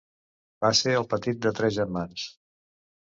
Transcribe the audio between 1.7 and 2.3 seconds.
germans.